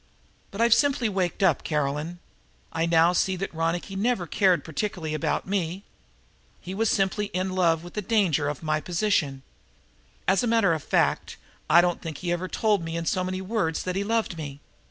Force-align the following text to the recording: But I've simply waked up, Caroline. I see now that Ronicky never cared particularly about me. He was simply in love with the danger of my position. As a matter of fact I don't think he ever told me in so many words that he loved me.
But 0.49 0.61
I've 0.61 0.73
simply 0.73 1.09
waked 1.09 1.43
up, 1.43 1.63
Caroline. 1.63 2.17
I 2.73 2.85
see 3.13 3.33
now 3.33 3.39
that 3.39 3.53
Ronicky 3.53 3.95
never 3.95 4.25
cared 4.25 4.63
particularly 4.63 5.13
about 5.13 5.45
me. 5.47 5.83
He 6.59 6.73
was 6.73 6.89
simply 6.89 7.27
in 7.35 7.51
love 7.51 7.83
with 7.83 7.93
the 7.93 8.01
danger 8.01 8.49
of 8.49 8.63
my 8.63 8.81
position. 8.81 9.43
As 10.27 10.41
a 10.41 10.47
matter 10.47 10.73
of 10.73 10.83
fact 10.83 11.37
I 11.69 11.81
don't 11.81 12.01
think 12.01 12.17
he 12.17 12.31
ever 12.31 12.47
told 12.47 12.83
me 12.83 12.97
in 12.97 13.05
so 13.05 13.23
many 13.23 13.41
words 13.41 13.83
that 13.83 13.95
he 13.95 14.03
loved 14.03 14.39
me. 14.39 14.59